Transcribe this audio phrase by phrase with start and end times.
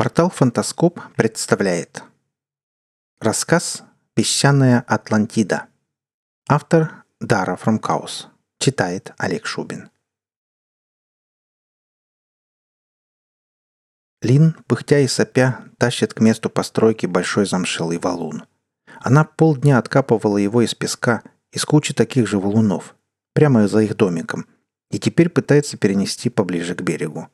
[0.00, 2.02] Портал «Фантаскоп» представляет
[3.20, 3.82] Рассказ
[4.14, 5.66] «Песчаная Атлантида».
[6.48, 8.28] Автор Дара Фромкаус.
[8.58, 9.90] Читает Олег Шубин.
[14.22, 18.44] Лин, пыхтя и сопя, тащит к месту постройки большой замшелый валун.
[19.02, 21.22] Она полдня откапывала его из песка,
[21.52, 22.96] из кучи таких же валунов,
[23.34, 24.46] прямо за их домиком,
[24.90, 27.28] и теперь пытается перенести поближе к берегу.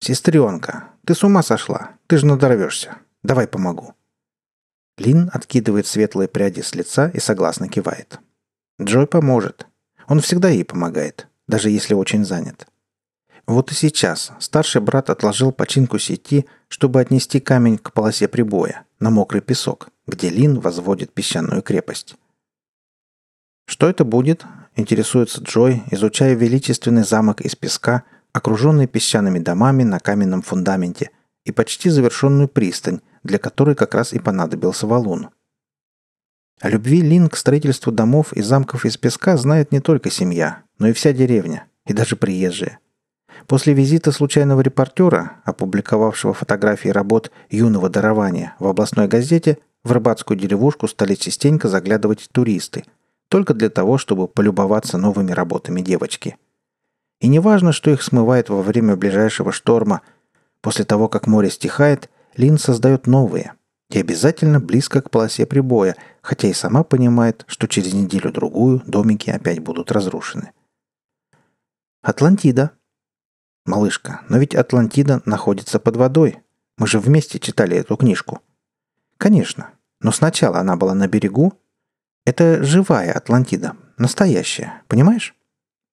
[0.00, 1.92] «Сестренка, ты с ума сошла?
[2.06, 2.98] Ты же надорвешься.
[3.22, 3.94] Давай помогу».
[4.98, 8.20] Лин откидывает светлые пряди с лица и согласно кивает.
[8.80, 9.66] Джой поможет.
[10.06, 12.66] Он всегда ей помогает, даже если очень занят.
[13.46, 19.10] Вот и сейчас старший брат отложил починку сети, чтобы отнести камень к полосе прибоя, на
[19.10, 22.16] мокрый песок, где Лин возводит песчаную крепость.
[23.66, 24.44] «Что это будет?»–
[24.76, 28.04] интересуется Джой, изучая величественный замок из песка–
[28.36, 31.10] окруженный песчаными домами на каменном фундаменте,
[31.46, 35.30] и почти завершенную пристань, для которой как раз и понадобился валун.
[36.60, 40.88] О любви Лин к строительству домов и замков из песка знает не только семья, но
[40.88, 42.78] и вся деревня, и даже приезжие.
[43.46, 50.88] После визита случайного репортера, опубликовавшего фотографии работ юного дарования в областной газете, в рыбацкую деревушку
[50.88, 52.84] стали частенько заглядывать туристы,
[53.30, 56.36] только для того, чтобы полюбоваться новыми работами девочки–
[57.20, 60.02] и не важно, что их смывает во время ближайшего шторма.
[60.60, 63.54] После того, как море стихает, Лин создает новые.
[63.90, 69.60] И обязательно близко к полосе прибоя, хотя и сама понимает, что через неделю-другую домики опять
[69.60, 70.52] будут разрушены.
[72.02, 72.72] Атлантида.
[73.64, 76.42] Малышка, но ведь Атлантида находится под водой.
[76.78, 78.40] Мы же вместе читали эту книжку.
[79.18, 79.70] Конечно.
[80.00, 81.54] Но сначала она была на берегу.
[82.24, 83.76] Это живая Атлантида.
[83.98, 84.82] Настоящая.
[84.88, 85.34] Понимаешь?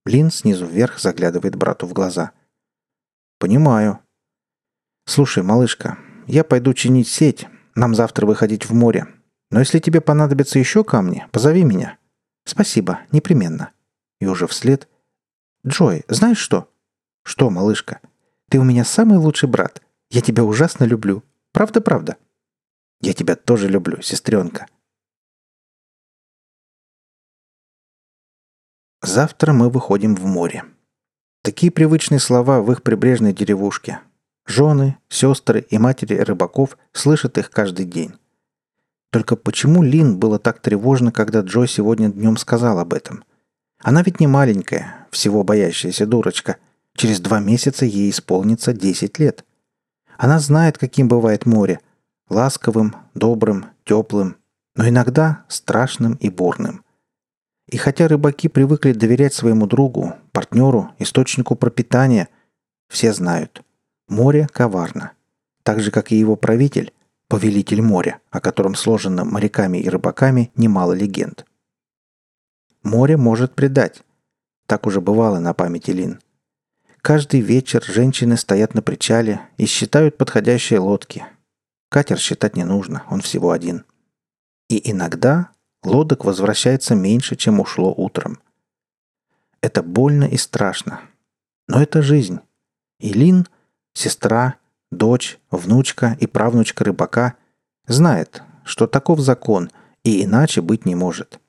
[0.06, 2.32] Лин снизу вверх заглядывает брату в глаза.
[3.40, 4.00] «Понимаю».
[5.06, 7.48] «Слушай, малышка, я пойду чинить сеть.
[7.76, 9.08] Нам завтра выходить в море.
[9.50, 11.98] Но если тебе понадобятся еще камни, позови меня».
[12.46, 13.72] «Спасибо, непременно».
[14.20, 14.90] И уже вслед.
[15.66, 16.70] «Джой, знаешь что?»
[17.24, 18.02] «Что, малышка?
[18.50, 19.82] Ты у меня самый лучший брат.
[20.10, 21.24] Я тебя ужасно люблю.
[21.54, 22.18] Правда-правда?»
[23.00, 24.68] «Я тебя тоже люблю, сестренка»,
[29.06, 30.64] Завтра мы выходим в море.
[31.44, 34.00] Такие привычные слова в их прибрежной деревушке.
[34.46, 38.14] Жены, сестры и матери рыбаков слышат их каждый день.
[39.12, 43.26] Только почему Лин было так тревожно, когда Джо сегодня днем сказал об этом?
[43.82, 46.56] Она ведь не маленькая, всего боящаяся дурочка.
[46.96, 49.44] Через два месяца ей исполнится 10 лет.
[50.18, 51.82] Она знает, каким бывает море.
[52.30, 54.38] Ласковым, добрым, теплым,
[54.78, 56.86] но иногда страшным и бурным–
[57.68, 62.30] и хотя рыбаки привыкли доверять своему другу, партнеру, источнику пропитания,
[62.90, 63.64] все знают,
[64.08, 65.14] море коварно.
[65.64, 66.94] Так же, как и его правитель,
[67.28, 71.46] повелитель моря, о котором сложено моряками и рыбаками немало легенд.
[72.84, 74.04] Море может предать.
[74.68, 76.20] Так уже бывало на памяти Лин.
[77.02, 81.26] Каждый вечер женщины стоят на причале и считают подходящие лодки.
[81.90, 83.86] Катер считать не нужно, он всего один.
[84.70, 85.53] И иногда
[85.84, 88.40] Лодок возвращается меньше, чем ушло утром.
[89.62, 91.02] Это больно и страшно.
[91.68, 92.40] Но это жизнь.
[93.00, 93.48] И Лин,
[93.94, 94.56] сестра,
[94.92, 97.36] дочь, внучка и правнучка рыбака,
[97.88, 99.70] знает, что таков закон,
[100.04, 101.40] и иначе быть не может.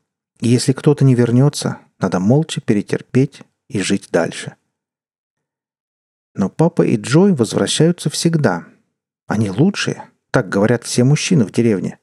[0.40, 4.56] И если кто-то не вернется, надо молча перетерпеть и жить дальше.
[6.34, 8.66] Но папа и Джой возвращаются всегда.
[9.26, 11.98] Они лучшие, так говорят все мужчины в деревне.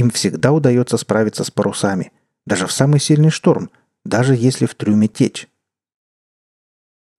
[0.00, 2.10] Им всегда удается справиться с парусами,
[2.46, 3.70] даже в самый сильный шторм,
[4.02, 5.46] даже если в трюме течь.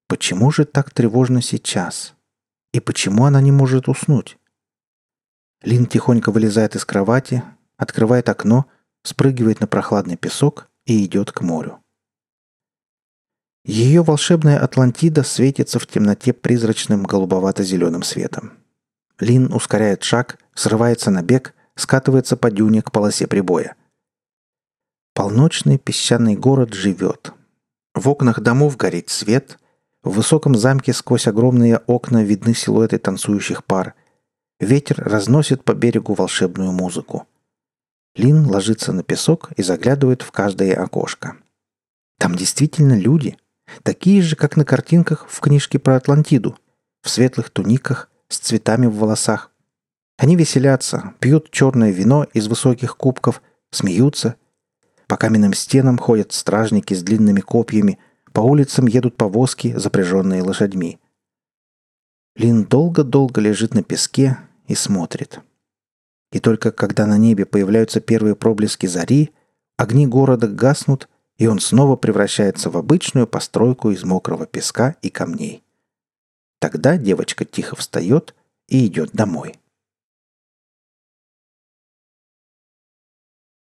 [0.08, 2.16] Почему же так тревожно сейчас?
[2.74, 4.40] И почему она не может уснуть?
[5.62, 7.44] Лин тихонько вылезает из кровати,
[7.78, 8.66] открывает окно,
[9.04, 11.84] спрыгивает на прохладный песок и идет к морю.
[13.64, 18.54] Ее волшебная Атлантида светится в темноте призрачным голубовато-зеленым светом.
[19.20, 23.76] Лин ускоряет шаг, срывается на бег, скатывается по дюне к полосе прибоя.
[25.14, 27.34] Полночный песчаный город живет.
[27.94, 29.60] В окнах домов горит свет,
[30.04, 33.94] в высоком замке сквозь огромные окна видны силуэты танцующих пар.
[34.60, 37.28] Ветер разносит по берегу волшебную музыку.
[38.16, 41.38] Лин ложится на песок и заглядывает в каждое окошко.
[42.18, 43.38] Там действительно люди,
[43.84, 46.58] такие же, как на картинках в книжке про Атлантиду,
[47.02, 49.51] в светлых туниках, с цветами в волосах,
[50.22, 53.42] они веселятся, пьют черное вино из высоких кубков,
[53.72, 54.36] смеются.
[55.08, 57.98] По каменным стенам ходят стражники с длинными копьями,
[58.32, 61.00] по улицам едут повозки, запряженные лошадьми.
[62.36, 64.38] Лин долго-долго лежит на песке
[64.68, 65.40] и смотрит.
[66.32, 69.32] И только когда на небе появляются первые проблески зари,
[69.76, 75.64] огни города гаснут, и он снова превращается в обычную постройку из мокрого песка и камней.
[76.60, 78.36] Тогда девочка тихо встает
[78.68, 79.56] и идет домой.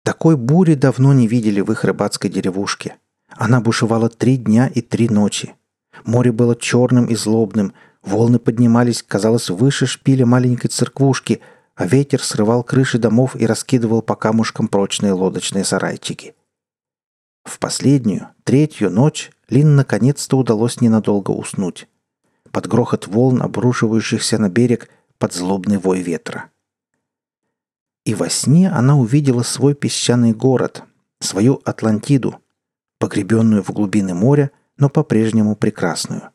[0.04, 2.98] Такой бури давно не видели в их рыбацкой деревушке.
[3.30, 5.56] Она бушевала три дня и три ночи.
[6.04, 7.74] Море было черным и злобным,
[8.04, 11.40] волны поднимались, казалось, выше шпиля маленькой церквушки,
[11.76, 16.36] а ветер срывал крыши домов и раскидывал по камушкам прочные лодочные сарайчики.
[17.46, 21.88] В последнюю, третью ночь Лин наконец-то удалось ненадолго уснуть.
[22.52, 26.50] Под грохот волн, обрушивающихся на берег, под злобный вой ветра.
[28.06, 30.84] И во сне она увидела свой песчаный город,
[31.20, 32.42] свою Атлантиду,
[33.00, 36.30] погребенную в глубины моря, но по-прежнему прекрасную.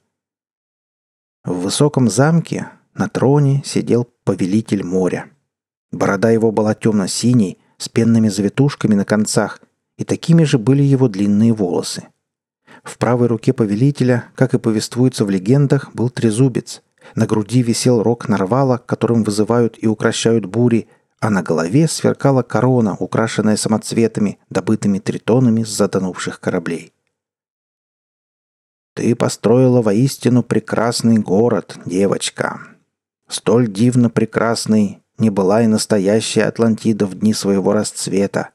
[1.44, 5.30] В высоком замке на троне сидел повелитель моря.
[5.92, 9.60] Борода его была темно-синей, с пенными завитушками на концах,
[9.96, 12.08] и такими же были его длинные волосы.
[12.82, 16.82] В правой руке повелителя, как и повествуется в легендах, был трезубец.
[17.14, 20.88] На груди висел рог нарвала, которым вызывают и укращают бури,
[21.20, 26.92] а на голове сверкала корона, украшенная самоцветами, добытыми тритонами с затонувших кораблей.
[28.94, 32.60] «Ты построила воистину прекрасный город, девочка.
[33.28, 38.50] Столь дивно прекрасный не была и настоящая Атлантида в дни своего расцвета.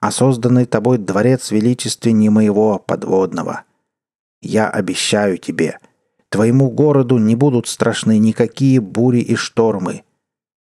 [0.00, 3.64] А созданный тобой дворец величественнее моего подводного.
[4.40, 5.78] Я обещаю тебе,
[6.28, 10.02] твоему городу не будут страшны никакие бури и штормы–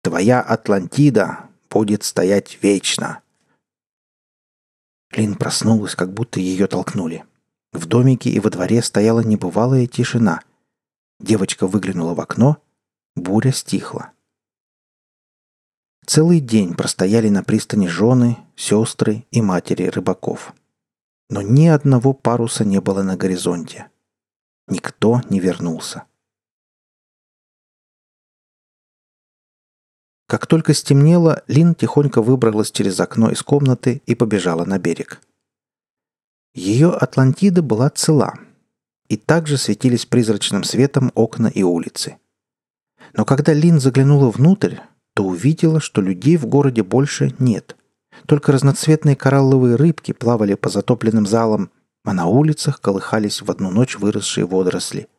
[0.04, 3.22] Твоя Атлантида будет стоять вечно.
[5.12, 7.24] Лин проснулась, как будто ее толкнули.
[7.72, 10.42] В домике и во дворе стояла небывалая тишина.
[11.20, 12.58] Девочка выглянула в окно,
[13.16, 14.12] буря стихла.
[16.08, 20.54] Целый день простояли на пристани жены, сестры и матери рыбаков.
[21.30, 23.90] Но ни одного паруса не было на горизонте.
[24.68, 26.06] Никто не вернулся.
[30.32, 35.20] Как только стемнело, Лин тихонько выбралась через окно из комнаты и побежала на берег.
[36.54, 38.36] Ее Атлантида была цела,
[39.10, 42.16] и также светились призрачным светом окна и улицы.
[43.12, 44.78] Но когда Лин заглянула внутрь,
[45.16, 47.76] то увидела, что людей в городе больше нет.
[48.26, 51.72] Только разноцветные коралловые рыбки плавали по затопленным залам,
[52.06, 55.10] а на улицах колыхались в одну ночь выросшие водоросли.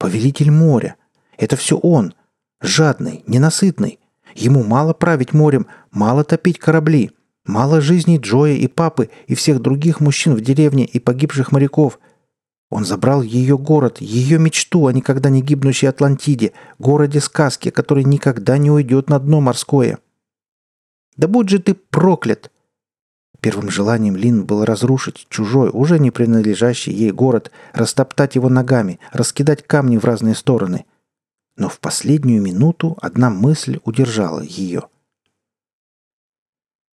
[0.00, 0.96] «Повелитель моря!
[1.36, 2.12] Это все он!
[2.60, 4.00] Жадный, ненасытный.
[4.34, 7.12] Ему мало править морем, мало топить корабли,
[7.46, 11.98] мало жизней Джоя и папы и всех других мужчин в деревне и погибших моряков.
[12.70, 18.58] Он забрал ее город, ее мечту о никогда не гибнущей Атлантиде, городе сказки, который никогда
[18.58, 19.98] не уйдет на дно морское.
[21.16, 22.50] «Да будь же ты проклят!»
[23.40, 29.64] Первым желанием Лин было разрушить чужой, уже не принадлежащий ей город, растоптать его ногами, раскидать
[29.64, 30.84] камни в разные стороны–
[31.58, 34.88] но в последнюю минуту одна мысль удержала ее.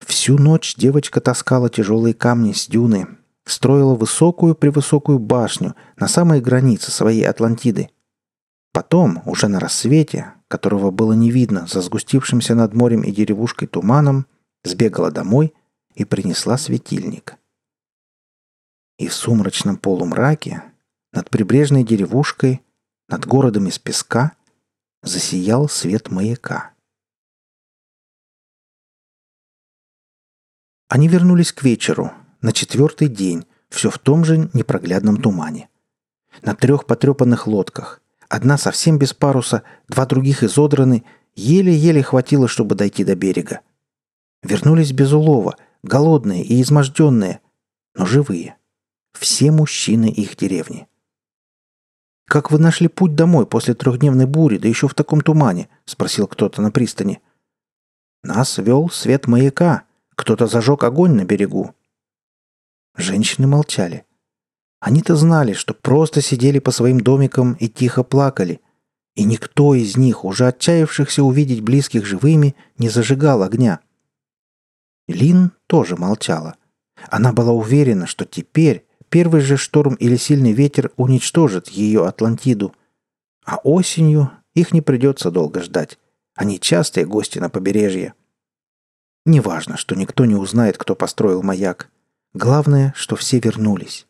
[0.06, 7.25] Всю ночь девочка таскала тяжелые камни с дюны, строила высокую-превысокую башню на самой границе своей
[7.25, 7.91] Атлантиды.
[8.73, 14.26] Потом, уже на рассвете, которого было не видно за сгустившимся над морем и деревушкой туманом,
[14.64, 15.54] сбегала домой
[15.95, 17.35] и принесла светильник.
[18.99, 20.62] И в сумрачном полумраке
[21.12, 22.62] над прибрежной деревушкой,
[23.09, 24.33] над городом из песка–
[25.02, 26.73] засиял свет маяка.
[30.88, 35.68] Они вернулись к вечеру, на четвертый день, все в том же непроглядном тумане.
[36.42, 38.00] На трех потрепанных лодках.
[38.28, 41.04] Одна совсем без паруса, два других изодраны,
[41.35, 43.61] еле-еле хватило, чтобы дойти до берега.
[44.42, 47.40] Вернулись без улова, голодные и изможденные,
[47.94, 48.56] но живые.
[49.12, 50.87] Все мужчины их деревни.
[52.32, 56.62] «Как вы нашли путь домой после трехдневной бури, да еще в таком тумане?»— спросил кто-то
[56.62, 57.20] на пристани.
[58.22, 59.82] «Нас вел свет маяка.
[60.16, 61.74] Кто-то зажег огонь на берегу».
[62.96, 64.06] Женщины молчали.
[64.80, 68.62] Они-то знали, что просто сидели по своим домикам и тихо плакали.
[69.14, 73.80] И никто из них, уже отчаявшихся увидеть близких живыми, не зажигал огня.
[75.06, 76.56] Лин тоже молчала.
[77.10, 82.75] Она была уверена, что теперь, Первый же шторм или сильный ветер уничтожит ее Атлантиду.
[83.45, 85.99] А осенью их не придется долго ждать.
[86.35, 88.14] Они частые гости на побережье.
[89.26, 91.90] Неважно, что никто не узнает, кто построил маяк.
[92.33, 94.07] Главное, что все вернулись.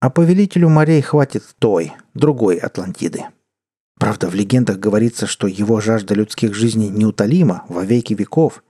[0.00, 3.26] А повелителю морей хватит той, другой Атлантиды.
[4.00, 8.64] Правда, в легендах говорится, что его жажда людских жизней неутолима во веки веков.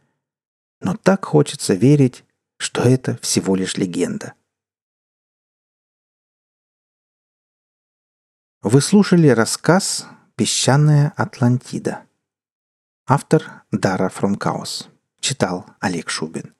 [0.80, 2.24] Но так хочется верить,
[2.56, 4.34] что это всего лишь легенда.
[8.62, 12.02] Вы слушали рассказ «Песчаная Атлантида».
[13.06, 14.88] Автор Дара Фрумкаус.
[15.20, 16.56] Читал Олег Шубин.